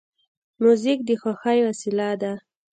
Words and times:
موزیک 0.63 0.99
د 1.07 1.09
خوښۍ 1.21 1.59
وسیله 1.67 2.09
ده. 2.21 2.33